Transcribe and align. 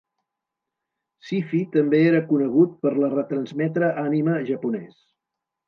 Syfy 1.27 1.59
també 1.75 1.99
era 2.13 2.23
conegut 2.31 2.73
per 2.87 2.95
la 3.03 3.13
retransmetre 3.13 3.93
anime 4.07 4.43
japonès. 4.51 5.01